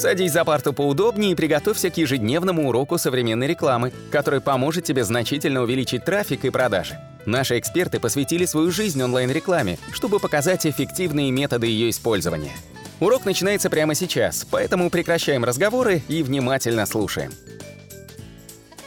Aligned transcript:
Садись 0.00 0.32
за 0.32 0.46
парту 0.46 0.72
поудобнее 0.72 1.32
и 1.32 1.34
приготовься 1.34 1.90
к 1.90 1.98
ежедневному 1.98 2.66
уроку 2.70 2.96
современной 2.96 3.46
рекламы, 3.46 3.92
который 4.10 4.40
поможет 4.40 4.84
тебе 4.84 5.04
значительно 5.04 5.60
увеличить 5.60 6.06
трафик 6.06 6.46
и 6.46 6.50
продажи. 6.50 6.98
Наши 7.26 7.58
эксперты 7.58 8.00
посвятили 8.00 8.46
свою 8.46 8.70
жизнь 8.70 9.02
онлайн-рекламе, 9.02 9.78
чтобы 9.92 10.18
показать 10.18 10.64
эффективные 10.64 11.30
методы 11.30 11.66
ее 11.66 11.90
использования. 11.90 12.52
Урок 12.98 13.26
начинается 13.26 13.68
прямо 13.68 13.94
сейчас, 13.94 14.46
поэтому 14.50 14.88
прекращаем 14.88 15.44
разговоры 15.44 16.00
и 16.08 16.22
внимательно 16.22 16.86
слушаем. 16.86 17.32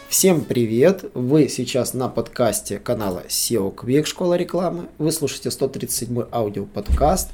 Всем 0.09 0.41
привет! 0.41 1.05
Вы 1.13 1.47
сейчас 1.47 1.93
на 1.93 2.07
подкасте 2.07 2.79
канала 2.79 3.23
SEO 3.27 3.73
Quick 3.75 4.05
Школа 4.05 4.33
рекламы. 4.33 4.85
Вы 4.97 5.11
слушаете 5.11 5.51
137 5.51 6.23
аудиоподкаст. 6.31 7.29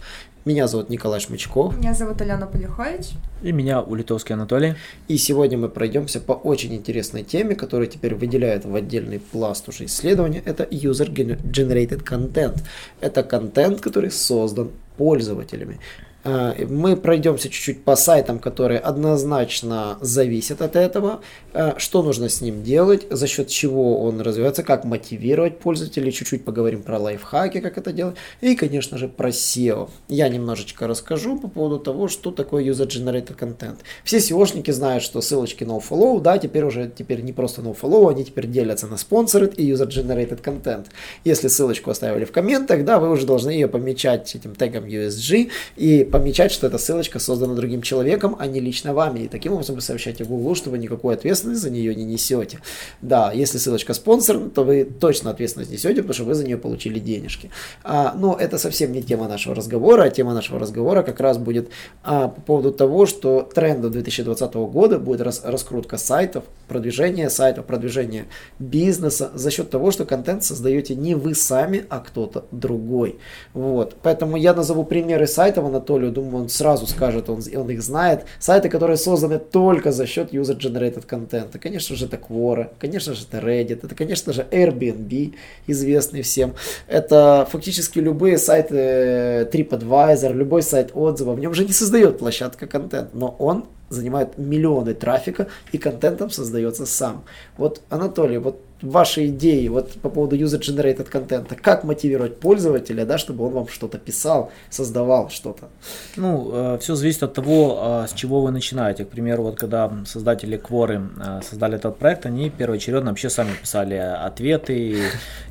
Меня 0.46 0.68
зовут 0.68 0.90
Николай 0.90 1.20
Шмычков. 1.20 1.78
Меня 1.78 1.94
зовут 1.94 2.21
Алена 2.21 2.48
Полюхович. 2.48 3.10
И 3.44 3.52
меня 3.52 3.82
Улитовский 3.82 4.34
Анатолий. 4.34 4.76
И 5.10 5.18
сегодня 5.18 5.57
мы 5.57 5.68
пройдемся 5.68 6.21
по 6.21 6.32
очень 6.32 6.74
интересной 6.74 7.24
теме, 7.24 7.56
которая 7.56 7.88
теперь 7.88 8.16
выделяет 8.16 8.64
в 8.64 8.74
отдельный 8.74 9.20
пласт 9.20 9.68
уже 9.68 9.86
исследования. 9.86 10.42
Это 10.46 10.64
User 10.64 11.14
Generated 11.14 12.06
Content. 12.06 12.64
Это 13.02 13.24
контент, 13.24 13.82
который 13.82 14.11
создан 14.11 14.71
пользователями. 14.96 15.80
А, 16.29 16.56
мы 16.68 16.96
пройдемся 16.96 17.50
чуть-чуть 17.50 17.83
по 17.83 17.96
сайтам, 17.96 18.38
которые 18.39 18.79
однозначно 18.79 19.97
зависят 20.01 20.61
от 20.61 20.75
этого, 20.75 21.21
а, 21.54 21.74
что 21.78 22.04
нужно 22.04 22.29
с 22.29 22.42
ним 22.42 22.61
делать, 22.61 23.07
за 23.10 23.25
счет 23.25 23.47
чего 23.47 24.00
он 24.02 24.21
развивается, 24.21 24.61
как 24.61 24.86
мотивировать 24.86 25.57
пользователей, 25.57 26.11
чуть-чуть 26.11 26.46
поговорим 26.46 26.83
про 26.83 27.00
лайфхаки, 27.00 27.61
как 27.61 27.78
это 27.78 27.92
делать, 27.92 28.15
и, 28.42 28.55
конечно 28.55 28.97
же, 28.97 29.07
про 29.07 29.29
SEO. 29.29 29.89
Я 30.07 30.29
немножечко 30.29 30.86
расскажу 30.88 31.39
по 31.39 31.47
поводу 31.47 31.79
того, 31.79 32.08
что 32.08 32.31
такое 32.31 32.64
User-Generated 32.64 33.38
Content. 33.38 33.77
Все 34.03 34.17
SEOшники 34.17 34.72
знают, 34.72 35.03
что 35.03 35.22
ссылочки 35.22 35.64
nofollow, 35.64 36.22
да, 36.22 36.38
теперь 36.38 36.64
уже 36.64 36.91
теперь 36.95 37.22
не 37.22 37.33
просто 37.33 37.61
nofollow, 37.61 38.11
они 38.11 38.23
теперь 38.23 38.45
делятся 38.45 38.85
на 38.85 38.95
sponsored 38.95 39.55
и 39.55 39.72
User-Generated 39.72 40.44
Content. 40.44 40.85
Если 41.23 41.47
ссылочку 41.47 41.89
оставили 41.89 42.25
в 42.25 42.31
комментах, 42.31 42.85
да, 42.85 43.00
вы 43.00 43.09
уже 43.09 43.25
должны 43.25 43.50
ее 43.50 43.67
помечать 43.67 44.35
этим 44.35 44.53
тегом 44.53 44.85
USG 44.85 45.50
и 45.75 46.03
помечать, 46.20 46.52
что 46.52 46.67
эта 46.67 46.78
ссылочка 46.78 47.17
создана 47.17 47.56
другим 47.56 47.81
человеком, 47.81 48.36
а 48.39 48.45
не 48.45 48.59
лично 48.59 48.94
вами. 48.94 49.22
И 49.22 49.28
таким 49.30 49.53
образом 49.53 49.75
вы 49.75 49.81
сообщаете 49.81 50.25
Google, 50.25 50.53
что 50.53 50.70
вы 50.70 50.78
никакой 50.78 51.14
ответственности 51.14 51.62
за 51.62 51.70
нее 51.70 51.95
не 51.95 52.03
несете. 52.03 52.59
Да, 53.02 53.31
если 53.31 53.58
ссылочка 53.58 53.94
спонсор, 53.94 54.50
то 54.50 54.66
вы 54.66 54.84
точно 54.84 55.31
ответственность 55.31 55.72
несете, 55.72 56.02
потому 56.02 56.14
что 56.14 56.23
вы 56.25 56.36
за 56.36 56.44
нее 56.44 56.58
получили 56.58 57.00
денежки. 57.00 57.52
А, 57.86 58.14
но 58.17 58.36
это 58.38 58.58
совсем 58.58 58.92
не 58.92 59.02
тема 59.02 59.30
нашего 59.30 59.56
разговора. 59.56 60.09
Тема 60.09 60.34
нашего 60.34 60.59
разговора 60.59 61.03
как 61.03 61.22
раз 61.22 61.38
будет 61.38 61.70
а, 62.03 62.28
по 62.28 62.42
поводу 62.42 62.73
того, 62.73 63.06
что 63.06 63.50
трендом 63.56 63.92
2020 63.92 64.53
года 64.56 65.00
будет 65.00 65.22
рас, 65.22 65.42
раскрутка 65.45 65.97
сайтов, 65.97 66.44
продвижение 66.67 67.30
сайтов, 67.30 67.66
продвижение 67.66 68.25
бизнеса 68.59 69.31
за 69.34 69.52
счет 69.52 69.70
того, 69.70 69.92
что 69.92 70.03
контент 70.03 70.44
создаете 70.44 70.95
не 70.95 71.16
вы 71.16 71.34
сами, 71.34 71.86
а 71.90 72.00
кто-то 72.00 72.44
другой. 72.52 73.20
Вот. 73.53 73.95
Поэтому 74.03 74.36
я 74.36 74.53
назову 74.53 74.84
примеры 74.84 75.25
сайтов, 75.25 75.66
Анатолий 75.66 75.98
Анатолию, 76.00 76.11
думаю, 76.11 76.44
он 76.44 76.50
сразу 76.50 76.88
скажет, 76.88 77.30
он, 77.30 77.42
он 77.55 77.69
их 77.69 77.81
знает. 77.81 78.25
Сайты, 78.39 78.69
которые 78.69 78.97
созданы 78.97 79.39
только 79.39 79.92
за 79.92 80.06
счет 80.06 80.33
user-generated 80.33 81.06
контента. 81.06 81.59
Конечно 81.59 81.95
же, 81.95 82.06
это 82.06 82.17
Quora, 82.17 82.69
конечно 82.80 83.14
же, 83.14 83.25
это 83.30 83.45
Reddit, 83.45 83.80
это, 83.83 83.95
конечно 83.95 84.33
же, 84.33 84.45
Airbnb, 84.52 85.33
известный 85.67 86.22
всем. 86.22 86.53
Это 86.88 87.47
фактически 87.50 88.00
любые 88.00 88.38
сайты 88.38 89.47
TripAdvisor, 89.52 90.33
любой 90.33 90.64
сайт 90.64 90.91
отзывов. 90.94 91.38
В 91.38 91.39
нем 91.39 91.53
же 91.53 91.66
не 91.66 91.73
создает 91.73 92.19
площадка 92.19 92.67
контент, 92.67 93.13
но 93.13 93.36
он 93.39 93.66
занимает 93.89 94.38
миллионы 94.38 94.94
трафика 94.94 95.47
и 95.72 95.78
контентом 95.78 96.30
создается 96.30 96.86
сам. 96.86 97.23
Вот, 97.58 97.81
Анатолий, 97.89 98.38
вот 98.38 98.61
ваши 98.81 99.27
идеи 99.27 99.67
вот 99.67 99.91
по 100.02 100.09
поводу 100.09 100.35
user-generated 100.38 101.09
контента, 101.09 101.56
как 101.56 101.84
мотивировать 101.84 102.40
пользователя, 102.40 103.06
да, 103.06 103.17
чтобы 103.17 103.45
он 103.45 103.53
вам 103.53 103.67
что-то 103.67 103.97
писал, 103.97 104.51
создавал 104.69 105.29
что-то? 105.29 105.69
Ну, 106.16 106.50
э, 106.53 106.78
все 106.81 106.95
зависит 106.95 107.23
от 107.23 107.34
того, 107.34 107.79
э, 107.81 108.07
с 108.07 108.13
чего 108.13 108.41
вы 108.41 108.51
начинаете. 108.51 109.06
К 109.06 109.09
примеру, 109.09 109.44
вот 109.44 109.57
когда 109.57 109.91
создатели 110.06 110.57
Кворы 110.57 111.01
э, 111.17 111.41
создали 111.50 111.75
этот 111.75 111.97
проект, 111.97 112.25
они 112.25 112.50
первоочередно 112.50 113.12
вообще 113.12 113.29
сами 113.29 113.51
писали 113.62 113.95
ответы 113.95 114.97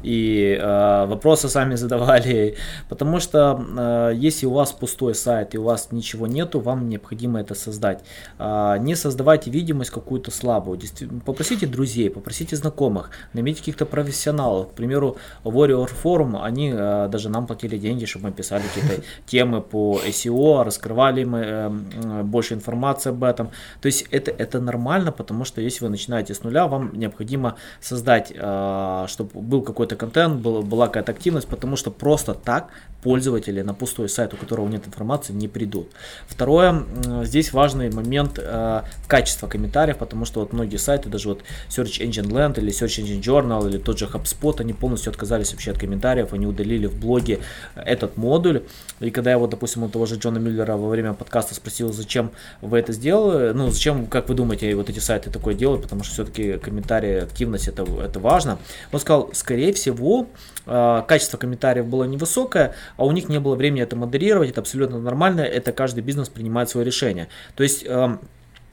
и, 0.02 0.58
э, 0.60 1.06
вопросы 1.06 1.48
сами 1.48 1.74
задавали, 1.76 2.56
потому 2.88 3.20
что 3.20 3.64
э, 3.78 4.12
если 4.14 4.46
у 4.46 4.52
вас 4.52 4.72
пустой 4.72 5.14
сайт 5.14 5.54
и 5.54 5.58
у 5.58 5.64
вас 5.64 5.88
ничего 5.92 6.26
нету, 6.26 6.60
вам 6.60 6.88
необходимо 6.88 7.40
это 7.40 7.54
создать. 7.54 8.02
Э, 8.38 8.76
не 8.78 8.94
создавайте 8.94 9.50
видимость 9.50 9.90
какую-то 9.90 10.30
слабую, 10.30 10.80
попросите 11.24 11.66
друзей, 11.66 12.10
попросите 12.10 12.56
знакомых, 12.56 13.10
наймите 13.32 13.58
каких-то 13.58 13.86
профессионалов. 13.86 14.68
К 14.68 14.72
примеру, 14.72 15.16
Warrior 15.44 15.90
Forum, 16.02 16.42
они 16.42 16.72
э, 16.74 17.08
даже 17.10 17.28
нам 17.28 17.46
платили 17.46 17.78
деньги, 17.78 18.04
чтобы 18.04 18.26
мы 18.26 18.32
писали 18.32 18.62
какие-то 18.74 19.02
темы 19.26 19.60
по 19.60 20.00
SEO, 20.06 20.64
раскрывали 20.64 21.24
мы 21.24 21.38
э, 21.40 22.22
больше 22.22 22.54
информации 22.54 23.10
об 23.10 23.24
этом. 23.24 23.50
То 23.80 23.86
есть 23.86 24.06
это, 24.10 24.30
это 24.30 24.60
нормально, 24.60 25.12
потому 25.12 25.44
что 25.44 25.60
если 25.60 25.84
вы 25.84 25.90
начинаете 25.90 26.34
с 26.34 26.42
нуля, 26.42 26.66
вам 26.66 26.90
необходимо 26.94 27.56
создать, 27.80 28.32
э, 28.34 29.04
чтобы 29.08 29.40
был 29.40 29.62
какой-то 29.62 29.96
контент, 29.96 30.40
был, 30.40 30.62
была 30.62 30.86
какая-то 30.86 31.12
активность, 31.12 31.48
потому 31.48 31.76
что 31.76 31.90
просто 31.90 32.34
так 32.34 32.68
пользователи 33.02 33.62
на 33.62 33.74
пустой 33.74 34.08
сайт, 34.08 34.34
у 34.34 34.36
которого 34.36 34.68
нет 34.68 34.86
информации, 34.86 35.32
не 35.32 35.48
придут. 35.48 35.88
Второе, 36.26 36.84
здесь 37.24 37.52
важный 37.52 37.90
момент 37.90 38.38
э, 38.38 38.82
качества 39.06 39.46
комментариев, 39.46 39.98
потому 39.98 40.24
что 40.24 40.40
вот 40.40 40.52
многие 40.52 40.78
сайты, 40.78 41.08
даже 41.08 41.28
вот 41.28 41.42
Search 41.68 42.00
Engine 42.00 42.28
Land 42.28 42.58
или 42.58 42.72
Search 42.72 43.02
Engine 43.02 43.07
Journal 43.16 43.68
или 43.68 43.78
тот 43.78 43.98
же 43.98 44.06
HubSpot, 44.06 44.60
они 44.60 44.72
полностью 44.72 45.10
отказались 45.10 45.52
вообще 45.52 45.72
от 45.72 45.78
комментариев, 45.78 46.32
они 46.32 46.46
удалили 46.46 46.86
в 46.86 46.98
блоге 46.98 47.40
этот 47.74 48.16
модуль. 48.16 48.62
И 49.00 49.10
когда 49.10 49.30
я 49.30 49.38
вот, 49.38 49.50
допустим, 49.50 49.82
у 49.82 49.88
того 49.88 50.06
же 50.06 50.16
Джона 50.16 50.38
Мюллера 50.38 50.76
во 50.76 50.88
время 50.88 51.14
подкаста 51.14 51.54
спросил, 51.54 51.92
зачем 51.92 52.30
вы 52.60 52.78
это 52.78 52.92
сделали, 52.92 53.52
ну, 53.52 53.70
зачем, 53.70 54.06
как 54.06 54.28
вы 54.28 54.34
думаете, 54.34 54.74
вот 54.74 54.90
эти 54.90 54.98
сайты 54.98 55.30
такое 55.30 55.54
делают, 55.54 55.82
потому 55.82 56.04
что 56.04 56.14
все-таки 56.14 56.58
комментарии, 56.58 57.22
активность, 57.22 57.68
это, 57.68 57.84
это 58.02 58.20
важно. 58.20 58.58
Он 58.92 59.00
сказал, 59.00 59.30
скорее 59.32 59.72
всего, 59.72 60.26
э, 60.66 61.02
качество 61.06 61.38
комментариев 61.38 61.86
было 61.86 62.04
невысокое, 62.04 62.74
а 62.96 63.04
у 63.04 63.12
них 63.12 63.28
не 63.28 63.40
было 63.40 63.54
времени 63.54 63.82
это 63.82 63.96
модерировать, 63.96 64.50
это 64.50 64.60
абсолютно 64.60 64.98
нормально, 64.98 65.40
это 65.40 65.72
каждый 65.72 66.00
бизнес 66.02 66.28
принимает 66.28 66.68
свое 66.68 66.84
решение. 66.84 67.28
То 67.54 67.62
есть 67.62 67.84
эм, 67.86 68.20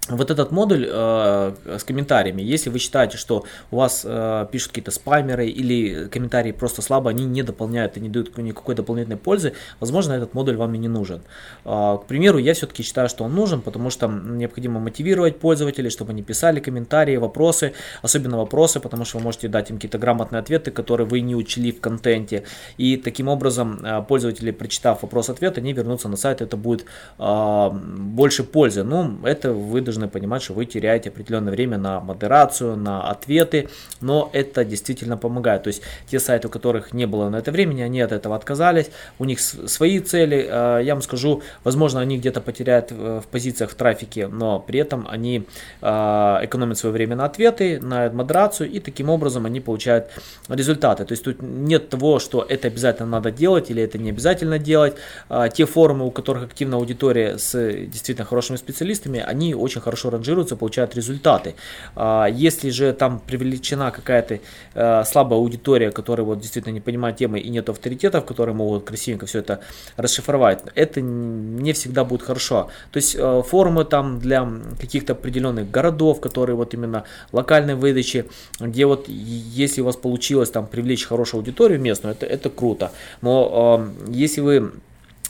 вот 0.09 0.29
этот 0.29 0.51
модуль 0.51 0.88
э, 0.88 1.53
с 1.79 1.83
комментариями, 1.83 2.41
если 2.41 2.69
вы 2.69 2.77
считаете, 2.79 3.17
что 3.17 3.45
у 3.71 3.77
вас 3.77 4.03
э, 4.05 4.47
пишут 4.51 4.69
какие-то 4.69 4.91
спамеры 4.91 5.47
или 5.47 6.07
комментарии 6.07 6.51
просто 6.51 6.81
слабо, 6.81 7.09
они 7.09 7.25
не 7.25 7.41
дополняют 7.41 7.97
и 7.97 7.99
не 7.99 8.09
дают 8.09 8.38
никакой 8.38 8.75
дополнительной 8.75 9.17
пользы, 9.17 9.53
возможно, 9.79 10.13
этот 10.13 10.33
модуль 10.33 10.57
вам 10.57 10.75
и 10.75 10.77
не 10.77 10.88
нужен. 10.88 11.21
Э, 11.66 11.97
к 11.99 12.05
примеру, 12.07 12.38
я 12.38 12.53
все-таки 12.53 12.83
считаю, 12.83 13.09
что 13.09 13.23
он 13.23 13.33
нужен, 13.33 13.61
потому 13.61 13.89
что 13.89 14.07
необходимо 14.07 14.79
мотивировать 14.79 15.39
пользователей, 15.39 15.89
чтобы 15.89 16.11
они 16.11 16.22
писали 16.22 16.59
комментарии, 16.59 17.17
вопросы, 17.17 17.73
особенно 18.03 18.37
вопросы, 18.37 18.79
потому 18.79 19.05
что 19.05 19.17
вы 19.17 19.23
можете 19.23 19.47
дать 19.47 19.72
им 19.72 19.77
какие-то 19.77 19.97
грамотные 19.97 20.39
ответы, 20.39 20.69
которые 20.69 21.07
вы 21.07 21.22
не 21.22 21.35
учли 21.35 21.72
в 21.72 21.81
контенте. 21.81 22.43
И 22.77 22.97
таким 22.97 23.27
образом 23.27 23.79
э, 23.83 24.03
пользователи, 24.07 24.51
прочитав 24.51 25.01
вопрос-ответ, 25.01 25.57
они 25.57 25.73
вернутся 25.73 26.09
на 26.09 26.17
сайт, 26.17 26.41
это 26.41 26.57
будет 26.57 26.85
э, 27.17 27.69
больше 27.72 28.43
пользы. 28.43 28.83
Ну, 28.83 29.17
это 29.23 29.51
вы 29.51 29.81
должны 29.81 29.94
должны 29.95 30.07
понимать, 30.07 30.44
что 30.44 30.53
вы 30.53 30.66
теряете 30.66 31.09
определенное 31.09 31.51
время 31.51 31.78
на 31.78 32.00
модерацию, 32.00 32.75
на 32.75 33.09
ответы, 33.09 33.69
но 34.01 34.29
это 34.33 34.66
действительно 34.66 35.17
помогает. 35.17 35.63
То 35.63 35.69
есть 35.69 35.81
те 36.07 36.19
сайты, 36.19 36.47
у 36.47 36.51
которых 36.51 36.94
не 36.94 37.07
было 37.07 37.29
на 37.29 37.38
это 37.38 37.51
времени, 37.51 37.81
они 37.81 38.01
от 38.01 38.11
этого 38.11 38.35
отказались, 38.35 38.89
у 39.19 39.25
них 39.25 39.39
свои 39.39 40.00
цели. 40.00 40.47
А, 40.50 40.79
я 40.79 40.94
вам 40.94 41.01
скажу, 41.01 41.41
возможно, 41.63 42.01
они 42.01 42.17
где-то 42.17 42.41
потеряют 42.41 42.91
в 42.91 43.23
позициях 43.31 43.72
в 43.72 43.75
трафике, 43.75 44.28
но 44.28 44.59
при 44.59 44.79
этом 44.79 45.08
они 45.09 45.46
а, 45.81 46.40
экономят 46.43 46.78
свое 46.78 46.93
время 46.93 47.16
на 47.16 47.25
ответы, 47.25 47.79
на 47.81 48.09
модерацию, 48.09 48.69
и 48.69 48.79
таким 48.79 49.09
образом 49.09 49.46
они 49.46 49.61
получают 49.61 50.09
результаты. 50.49 51.05
То 51.05 51.14
есть 51.14 51.23
тут 51.23 51.41
нет 51.41 51.90
того, 51.90 52.19
что 52.19 52.46
это 52.47 52.67
обязательно 52.67 53.09
надо 53.09 53.31
делать 53.31 53.72
или 53.72 53.81
это 53.81 53.97
не 53.97 54.09
обязательно 54.09 54.59
делать. 54.59 54.96
Те 55.53 55.66
форумы, 55.66 56.05
у 56.05 56.11
которых 56.11 56.43
активная 56.43 56.79
аудитория 56.79 57.37
с 57.37 57.53
действительно 57.53 58.25
хорошими 58.25 58.58
специалистами, 58.58 59.19
они 59.19 59.55
очень 59.55 59.81
хорошо 59.85 60.09
ранжируются, 60.09 60.55
получают 60.55 60.96
результаты. 60.96 61.53
А, 61.96 62.26
если 62.26 62.72
же 62.72 62.91
там 62.93 63.20
привлечена 63.20 63.91
какая-то 63.91 64.40
э, 64.73 65.03
слабая 65.05 65.40
аудитория, 65.40 65.91
которая 65.91 66.26
вот 66.26 66.40
действительно 66.40 66.73
не 66.73 66.82
понимает 66.82 67.17
темы 67.17 67.40
и 67.40 67.49
нет 67.49 67.70
авторитетов, 67.70 68.26
которые 68.26 68.55
могут 68.55 68.84
красивенько 68.84 69.26
все 69.26 69.40
это 69.40 69.59
расшифровать, 69.97 70.64
это 70.76 71.02
не 71.02 71.73
всегда 71.73 72.03
будет 72.03 72.23
хорошо. 72.23 72.70
То 72.91 72.97
есть 72.97 73.16
э, 73.16 73.43
форумы 73.47 73.85
там 73.85 74.20
для 74.20 74.47
каких-то 74.82 75.14
определенных 75.14 75.70
городов, 75.70 76.20
которые 76.20 76.55
вот 76.55 76.73
именно 76.73 77.03
локальной 77.31 77.76
выдачи, 77.76 78.26
где 78.59 78.85
вот 78.85 79.08
если 79.08 79.81
у 79.81 79.85
вас 79.85 79.96
получилось 79.96 80.49
там 80.49 80.66
привлечь 80.66 81.05
хорошую 81.05 81.40
аудиторию 81.40 81.79
местную, 81.79 82.16
это, 82.16 82.26
это 82.26 82.49
круто. 82.49 82.91
Но 83.22 83.88
э, 84.08 84.11
если 84.11 84.41
вы 84.41 84.72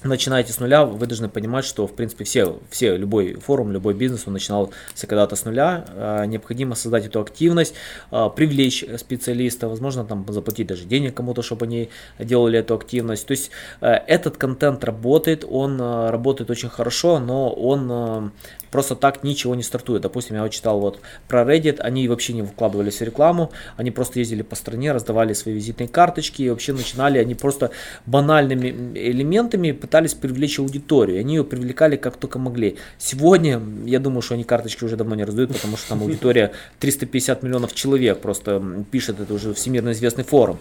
начинаете 0.08 0.54
с 0.54 0.60
нуля, 0.60 0.86
вы 0.86 1.06
должны 1.08 1.30
понимать, 1.30 1.66
что, 1.66 1.88
в 1.88 1.94
принципе, 1.94 2.24
все, 2.24 2.60
все 2.70 2.98
любой 2.98 3.36
форум, 3.36 3.72
любой 3.72 3.94
бизнес, 3.94 4.24
он 4.28 4.34
начинался 4.34 4.72
когда-то 5.02 5.36
с 5.36 5.46
нуля. 5.46 5.86
А, 5.90 6.26
необходимо 6.26 6.76
создать 6.76 7.06
эту 7.06 7.22
активность, 7.22 7.76
а, 8.12 8.30
привлечь 8.30 8.86
специалиста, 8.98 9.68
возможно, 9.68 10.06
там 10.06 10.26
заплатить 10.30 10.68
даже 10.68 10.86
денег 10.86 11.16
кому-то, 11.16 11.42
чтобы 11.42 11.66
они 11.66 11.90
делали 12.20 12.60
эту 12.60 12.76
активность. 12.76 13.26
То 13.26 13.32
есть 13.32 13.52
э, 13.82 13.88
этот 13.88 14.38
контент 14.38 14.84
работает, 14.84 15.46
он 15.48 15.80
э, 15.80 16.10
работает 16.10 16.50
очень 16.50 16.70
хорошо, 16.70 17.20
но 17.20 17.52
он 17.52 17.90
э, 17.92 18.30
просто 18.76 18.98
так 18.98 19.24
ничего 19.24 19.56
не 19.56 19.64
стартует. 19.64 20.02
Допустим, 20.02 20.36
я 20.36 20.44
вот 20.44 20.52
читал 20.52 20.82
вот 20.82 21.00
про 21.30 21.44
Reddit, 21.44 21.80
они 21.80 22.10
вообще 22.10 22.34
не 22.34 22.42
вкладывались 22.42 23.00
в 23.00 23.04
рекламу, 23.04 23.54
они 23.78 23.90
просто 23.90 24.20
ездили 24.20 24.42
по 24.42 24.58
стране, 24.58 24.92
раздавали 24.92 25.32
свои 25.32 25.54
визитные 25.56 25.88
карточки 25.88 26.42
и 26.42 26.50
вообще 26.50 26.74
начинали, 26.74 27.18
они 27.18 27.36
просто 27.36 27.72
банальными 28.06 28.68
элементами 28.96 29.72
пытались 29.72 30.14
привлечь 30.14 30.60
аудиторию, 30.60 31.22
они 31.22 31.36
ее 31.36 31.46
привлекали 31.46 31.96
как 31.96 32.18
только 32.18 32.38
могли. 32.38 32.76
Сегодня, 32.98 33.62
я 33.86 34.00
думаю, 34.00 34.22
что 34.22 34.34
они 34.34 34.44
карточки 34.44 34.84
уже 34.84 34.98
давно 34.98 35.16
не 35.16 35.24
раздают, 35.24 35.54
потому 35.54 35.78
что 35.78 35.88
там 35.88 36.02
аудитория 36.02 36.52
350 36.80 37.44
миллионов 37.44 37.74
человек 37.74 38.20
просто 38.20 38.62
пишет, 38.92 39.22
это 39.22 39.34
уже 39.34 39.54
всемирно 39.54 39.94
известный 39.94 40.26
форум. 40.26 40.60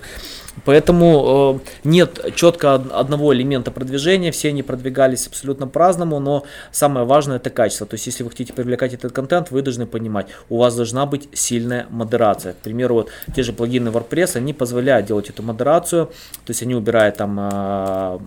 Поэтому 0.64 1.60
э, 1.64 1.88
нет 1.88 2.32
четко 2.36 2.74
одного 2.74 3.34
элемента 3.34 3.72
продвижения, 3.72 4.30
все 4.30 4.50
они 4.50 4.62
продвигались 4.62 5.26
абсолютно 5.26 5.66
по-разному, 5.66 6.20
но 6.20 6.44
самое 6.70 7.04
важное 7.04 7.38
это 7.38 7.50
качество. 7.50 7.88
То 7.88 7.94
есть 7.94 8.03
есть, 8.04 8.18
если 8.18 8.24
вы 8.24 8.30
хотите 8.30 8.52
привлекать 8.52 8.94
этот 8.94 9.12
контент, 9.12 9.50
вы 9.50 9.62
должны 9.62 9.86
понимать, 9.86 10.26
у 10.48 10.58
вас 10.58 10.76
должна 10.76 11.06
быть 11.06 11.28
сильная 11.32 11.86
модерация. 11.90 12.52
К 12.52 12.56
примеру, 12.56 12.94
вот 12.94 13.10
те 13.34 13.42
же 13.42 13.52
плагины 13.52 13.88
WordPress, 13.88 14.36
они 14.36 14.52
позволяют 14.52 15.06
делать 15.06 15.30
эту 15.30 15.42
модерацию, 15.42 16.06
то 16.06 16.50
есть 16.50 16.62
они 16.62 16.74
убирают 16.74 17.16
там 17.16 17.38
э, 17.40 18.18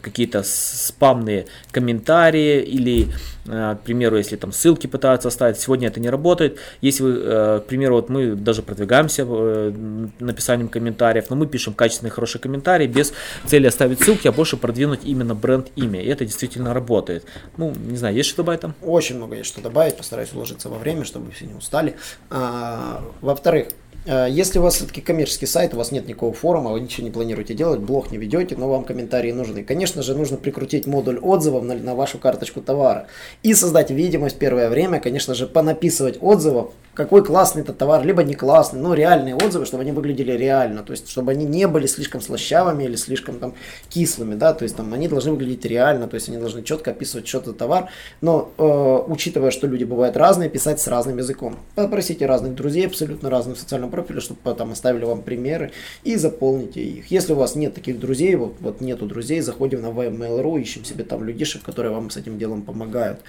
какие-то 0.00 0.42
спамные 0.44 1.46
комментарии 1.70 2.62
или, 2.62 3.08
э, 3.46 3.76
к 3.76 3.84
примеру, 3.84 4.16
если 4.16 4.36
там 4.36 4.52
ссылки 4.52 4.86
пытаются 4.86 5.28
оставить, 5.28 5.58
сегодня 5.58 5.88
это 5.88 6.00
не 6.00 6.10
работает. 6.10 6.58
Если 6.80 7.02
вы, 7.02 7.20
э, 7.22 7.60
к 7.64 7.66
примеру, 7.66 7.96
вот 7.96 8.08
мы 8.08 8.34
даже 8.34 8.62
продвигаемся 8.62 9.24
э, 9.28 9.72
написанием 10.20 10.68
комментариев, 10.68 11.30
но 11.30 11.36
мы 11.36 11.46
пишем 11.46 11.74
качественные, 11.74 12.10
хорошие 12.12 12.40
комментарии 12.40 12.86
без 12.86 13.12
цели 13.44 13.66
оставить 13.66 14.00
ссылки, 14.00 14.28
а 14.28 14.32
больше 14.32 14.56
продвинуть 14.56 15.00
именно 15.04 15.34
бренд 15.34 15.68
имя. 15.76 16.02
И 16.02 16.08
это 16.08 16.24
действительно 16.24 16.74
работает. 16.74 17.24
Ну, 17.56 17.74
не 17.74 17.96
знаю, 17.96 18.14
есть 18.14 18.28
что 18.28 18.38
добавить 18.38 18.60
там? 18.60 18.74
Очень 18.82 19.15
много 19.16 19.36
есть 19.36 19.48
что 19.48 19.60
добавить, 19.60 19.96
постараюсь 19.96 20.32
уложиться 20.32 20.68
во 20.68 20.78
время, 20.78 21.04
чтобы 21.04 21.32
все 21.32 21.46
не 21.46 21.54
устали. 21.54 21.96
А, 22.30 23.02
во-вторых, 23.20 23.68
Э, 24.06 24.28
если 24.30 24.58
у 24.58 24.62
вас 24.62 24.76
все-таки 24.76 25.00
коммерческий 25.00 25.46
сайт, 25.46 25.74
у 25.74 25.76
вас 25.76 25.90
нет 25.90 26.06
никакого 26.06 26.32
форума, 26.32 26.70
вы 26.70 26.80
ничего 26.80 27.04
не 27.04 27.10
планируете 27.10 27.54
делать, 27.54 27.80
блог 27.80 28.10
не 28.10 28.18
ведете, 28.18 28.56
но 28.56 28.68
вам 28.68 28.84
комментарии 28.84 29.32
нужны. 29.32 29.64
Конечно 29.64 30.02
же, 30.02 30.14
нужно 30.14 30.36
прикрутить 30.36 30.86
модуль 30.86 31.18
отзывов 31.18 31.64
на, 31.64 31.74
на 31.74 31.94
вашу 31.94 32.18
карточку 32.18 32.62
товара 32.62 33.08
и 33.42 33.52
создать 33.52 33.90
видимость 33.90 34.38
первое 34.38 34.70
время, 34.70 35.00
конечно 35.00 35.34
же, 35.34 35.46
понаписывать 35.46 36.18
отзывов, 36.20 36.72
какой 36.96 37.22
классный 37.22 37.62
этот 37.62 37.78
товар, 37.78 38.04
либо 38.04 38.24
не 38.24 38.34
классный, 38.34 38.80
но 38.80 38.94
реальные 38.94 39.36
отзывы, 39.36 39.66
чтобы 39.66 39.82
они 39.82 39.92
выглядели 39.92 40.32
реально, 40.32 40.82
то 40.82 40.92
есть 40.92 41.08
чтобы 41.08 41.32
они 41.32 41.44
не 41.44 41.68
были 41.68 41.86
слишком 41.86 42.20
слащавыми 42.20 42.84
или 42.84 42.96
слишком 42.96 43.38
там 43.38 43.54
кислыми, 43.90 44.34
да, 44.34 44.54
то 44.54 44.64
есть 44.64 44.76
там 44.76 44.92
они 44.94 45.06
должны 45.06 45.32
выглядеть 45.32 45.64
реально, 45.66 46.08
то 46.08 46.14
есть 46.14 46.28
они 46.28 46.38
должны 46.38 46.62
четко 46.62 46.92
описывать 46.92 47.28
что-то 47.28 47.52
товар, 47.52 47.90
но 48.20 48.50
э, 48.56 49.12
учитывая, 49.12 49.50
что 49.50 49.66
люди 49.66 49.84
бывают 49.84 50.16
разные, 50.16 50.48
писать 50.48 50.80
с 50.80 50.88
разным 50.88 51.18
языком. 51.18 51.56
Попросите 51.74 52.26
разных 52.26 52.54
друзей, 52.54 52.86
абсолютно 52.86 53.28
разных 53.28 53.58
в 53.58 53.60
социальном 53.60 53.90
профиля, 53.90 54.20
чтобы 54.20 54.54
там 54.54 54.72
оставили 54.72 55.04
вам 55.04 55.22
примеры 55.22 55.72
и 56.02 56.16
заполните 56.16 56.82
их. 56.82 57.10
Если 57.10 57.34
у 57.34 57.36
вас 57.36 57.54
нет 57.56 57.74
таких 57.74 58.00
друзей, 58.00 58.34
вот, 58.36 58.54
вот 58.60 58.80
нету 58.80 59.06
друзей, 59.06 59.40
заходим 59.40 59.82
на 59.82 59.88
VMail.ru, 59.88 60.60
ищем 60.60 60.84
себе 60.84 61.04
там 61.04 61.24
людишек, 61.24 61.62
которые 61.62 61.92
вам 61.92 62.10
с 62.10 62.16
этим 62.16 62.38
делом 62.38 62.62
помогают. 62.62 63.20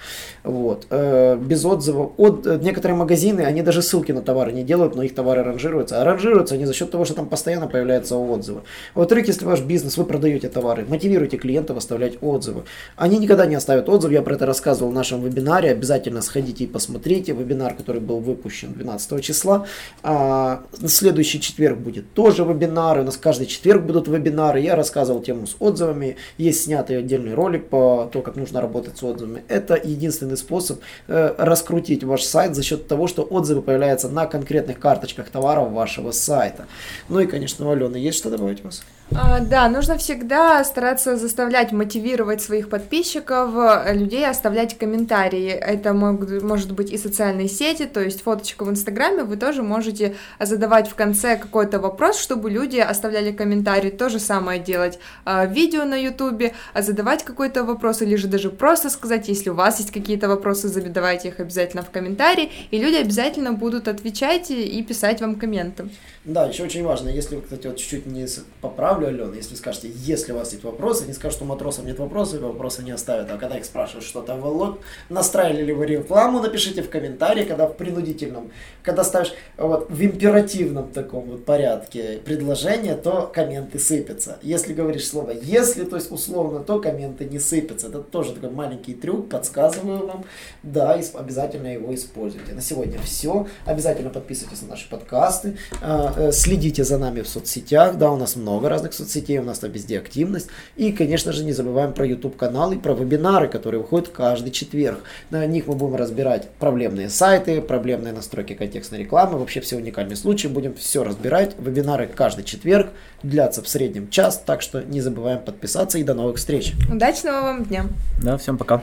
Вот. 0.42 0.86
Э, 0.90 1.36
без 1.36 1.64
отзывов. 1.64 2.12
От, 2.16 2.46
э, 2.46 2.58
некоторые 2.62 2.96
магазины, 2.96 3.42
они 3.42 3.57
даже 3.62 3.82
ссылки 3.82 4.12
на 4.12 4.22
товары 4.22 4.52
не 4.52 4.62
делают, 4.62 4.94
но 4.94 5.02
их 5.02 5.14
товары 5.14 5.42
ранжируются. 5.42 6.00
А 6.00 6.04
ранжируются 6.04 6.54
они 6.54 6.64
за 6.64 6.74
счет 6.74 6.90
того, 6.90 7.04
что 7.04 7.14
там 7.14 7.26
постоянно 7.26 7.66
появляются 7.66 8.16
отзывы. 8.16 8.62
Во-вторых, 8.94 9.28
если 9.28 9.44
ваш 9.44 9.60
бизнес, 9.60 9.96
вы 9.96 10.04
продаете 10.04 10.48
товары, 10.48 10.84
мотивируйте 10.88 11.36
клиентов 11.36 11.76
оставлять 11.76 12.18
отзывы. 12.20 12.64
Они 12.96 13.18
никогда 13.18 13.46
не 13.46 13.54
оставят 13.54 13.88
отзыв, 13.88 14.10
я 14.10 14.22
про 14.22 14.34
это 14.34 14.46
рассказывал 14.46 14.90
в 14.90 14.94
нашем 14.94 15.22
вебинаре, 15.22 15.70
обязательно 15.70 16.22
сходите 16.22 16.64
и 16.64 16.66
посмотрите. 16.66 17.32
Вебинар, 17.32 17.74
который 17.74 18.00
был 18.00 18.20
выпущен 18.20 18.72
12 18.72 19.22
числа. 19.22 19.66
А, 20.02 20.62
следующий 20.86 21.40
четверг 21.40 21.78
будет 21.78 22.12
тоже 22.14 22.44
вебинары. 22.44 23.02
У 23.02 23.04
нас 23.04 23.16
каждый 23.16 23.46
четверг 23.46 23.82
будут 23.82 24.08
вебинары. 24.08 24.60
Я 24.60 24.76
рассказывал 24.76 25.20
тему 25.22 25.46
с 25.46 25.56
отзывами. 25.58 26.16
Есть 26.36 26.64
снятый 26.64 26.98
отдельный 26.98 27.34
ролик 27.34 27.68
по 27.68 28.08
тому, 28.12 28.22
как 28.22 28.36
нужно 28.36 28.60
работать 28.60 28.98
с 28.98 29.02
отзывами. 29.02 29.42
Это 29.48 29.74
единственный 29.82 30.36
способ 30.36 30.80
э, 31.06 31.34
раскрутить 31.38 32.04
ваш 32.04 32.22
сайт 32.22 32.54
за 32.54 32.62
счет 32.62 32.88
того, 32.88 33.06
что 33.06 33.22
отзывы 33.22 33.47
появляются 33.56 34.08
на 34.08 34.26
конкретных 34.26 34.78
карточках 34.78 35.28
товаров 35.30 35.70
вашего 35.70 36.12
сайта. 36.12 36.66
Ну 37.08 37.20
и, 37.20 37.26
конечно, 37.26 37.68
у 37.68 37.72
Алены 37.72 37.96
есть 37.96 38.18
что 38.18 38.30
добавить 38.30 38.60
у 38.62 38.64
вас? 38.64 38.82
А, 39.14 39.40
да, 39.40 39.70
нужно 39.70 39.96
всегда 39.96 40.62
стараться 40.64 41.16
заставлять, 41.16 41.72
мотивировать 41.72 42.42
своих 42.42 42.68
подписчиков, 42.68 43.50
э, 43.54 43.94
людей 43.94 44.26
оставлять 44.26 44.76
комментарии. 44.76 45.48
Это 45.48 45.94
могут, 45.94 46.42
может 46.42 46.72
быть 46.72 46.90
и 46.90 46.98
социальные 46.98 47.48
сети, 47.48 47.86
то 47.86 48.00
есть 48.00 48.22
фоточка 48.22 48.64
в 48.64 48.70
Инстаграме, 48.70 49.24
вы 49.24 49.36
тоже 49.36 49.62
можете 49.62 50.16
задавать 50.38 50.90
в 50.90 50.94
конце 50.94 51.36
какой-то 51.36 51.78
вопрос, 51.80 52.20
чтобы 52.20 52.50
люди 52.50 52.78
оставляли 52.78 53.32
комментарии. 53.32 53.88
То 53.88 54.10
же 54.10 54.18
самое 54.18 54.60
делать 54.60 54.98
а, 55.24 55.46
видео 55.46 55.84
на 55.84 55.96
Ютубе, 55.96 56.52
а 56.74 56.82
задавать 56.82 57.24
какой-то 57.24 57.64
вопрос, 57.64 58.02
или 58.02 58.16
же 58.16 58.28
даже 58.28 58.50
просто 58.50 58.90
сказать, 58.90 59.28
если 59.28 59.48
у 59.48 59.54
вас 59.54 59.78
есть 59.78 59.90
какие-то 59.90 60.28
вопросы, 60.28 60.68
задавайте 60.68 61.28
их 61.28 61.40
обязательно 61.40 61.82
в 61.82 61.90
комментарии, 61.90 62.50
и 62.70 62.78
люди 62.78 62.96
обязательно 62.96 63.37
будут 63.52 63.88
отвечать 63.88 64.50
и 64.50 64.82
писать 64.82 65.20
вам 65.20 65.36
комменты. 65.36 65.88
Да, 66.24 66.46
еще 66.46 66.64
очень 66.64 66.84
важно, 66.84 67.08
если 67.08 67.36
вы, 67.36 67.42
кстати, 67.42 67.66
вот 67.66 67.76
чуть-чуть 67.76 68.04
не 68.06 68.26
поправлю, 68.60 69.08
Алена, 69.08 69.34
если 69.34 69.54
скажете, 69.54 69.90
если 69.94 70.32
у 70.32 70.36
вас 70.36 70.52
есть 70.52 70.62
вопросы, 70.62 71.06
не 71.06 71.14
скажут, 71.14 71.36
что 71.36 71.44
у 71.44 71.48
матросов 71.48 71.86
нет 71.86 71.98
вопросов, 71.98 72.40
вопросы 72.40 72.82
не 72.82 72.90
оставят, 72.90 73.30
а 73.30 73.38
когда 73.38 73.56
их 73.56 73.64
спрашивают 73.64 74.04
что-то 74.04 74.34
в 74.34 74.46
лоб, 74.46 74.80
настраивали 75.08 75.64
ли 75.64 75.72
вы 75.72 75.86
рекламу, 75.86 76.40
напишите 76.40 76.82
в 76.82 76.90
комментарии, 76.90 77.44
когда 77.44 77.66
в 77.66 77.76
принудительном, 77.76 78.50
когда 78.82 79.04
ставишь 79.04 79.32
вот 79.56 79.90
в 79.90 80.04
императивном 80.04 80.90
таком 80.90 81.24
вот 81.30 81.44
порядке 81.44 82.20
предложение, 82.24 82.94
то 82.94 83.30
комменты 83.32 83.78
сыпятся. 83.78 84.38
Если 84.42 84.74
говоришь 84.74 85.06
слово 85.06 85.30
«если», 85.30 85.84
то 85.84 85.96
есть 85.96 86.12
условно, 86.12 86.60
то 86.60 86.78
комменты 86.78 87.24
не 87.24 87.38
сыпятся. 87.38 87.88
Это 87.88 88.02
тоже 88.02 88.34
такой 88.34 88.50
маленький 88.50 88.94
трюк, 88.94 89.30
подсказываю 89.30 90.06
вам. 90.06 90.24
Да, 90.62 91.00
обязательно 91.14 91.68
его 91.68 91.94
используйте. 91.94 92.52
На 92.52 92.60
сегодня 92.60 92.98
все. 92.98 93.27
Обязательно 93.64 94.10
подписывайтесь 94.10 94.62
на 94.62 94.68
наши 94.68 94.88
подкасты 94.88 95.56
а, 95.80 96.08
Э, 96.16 96.32
следите 96.32 96.84
за 96.84 96.98
нами 96.98 97.20
в 97.20 97.28
соцсетях, 97.28 97.96
да, 97.96 98.10
у 98.10 98.16
нас 98.16 98.36
много 98.36 98.68
разных 98.68 98.92
соцсетей, 98.92 99.38
у 99.38 99.44
нас 99.44 99.60
там 99.60 99.70
везде 99.70 99.98
активность. 99.98 100.48
И, 100.76 100.92
конечно 100.92 101.32
же, 101.32 101.44
не 101.44 101.52
забываем 101.52 101.92
про 101.92 102.06
YouTube 102.06 102.36
канал 102.36 102.72
и 102.72 102.76
про 102.76 102.92
вебинары, 102.92 103.48
которые 103.48 103.80
выходят 103.80 104.08
каждый 104.08 104.50
четверг. 104.50 105.00
На 105.30 105.46
них 105.46 105.66
мы 105.66 105.74
будем 105.74 105.96
разбирать 105.96 106.48
проблемные 106.58 107.08
сайты, 107.08 107.60
проблемные 107.60 108.12
настройки 108.12 108.54
контекстной 108.54 109.00
рекламы, 109.00 109.38
вообще 109.38 109.60
все 109.60 109.76
уникальные 109.76 110.16
случаи, 110.16 110.48
будем 110.48 110.74
все 110.74 111.04
разбирать. 111.04 111.54
Вебинары 111.58 112.08
каждый 112.08 112.44
четверг, 112.44 112.88
длятся 113.22 113.62
в 113.62 113.68
среднем 113.68 114.10
час, 114.10 114.42
так 114.44 114.62
что 114.62 114.82
не 114.82 115.00
забываем 115.00 115.40
подписаться 115.40 115.98
и 115.98 116.02
до 116.02 116.14
новых 116.14 116.36
встреч. 116.36 116.72
Удачного 116.90 117.42
вам 117.42 117.64
дня. 117.64 117.86
Да, 118.22 118.36
всем 118.36 118.58
пока. 118.58 118.82